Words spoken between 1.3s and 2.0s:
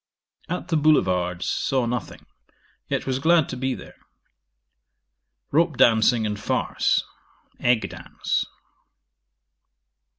saw